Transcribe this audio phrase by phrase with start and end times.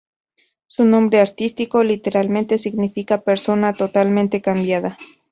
[0.73, 4.97] Su nombre artístico, 周渝民, literalmente, significa "Persona totalmente cambiada".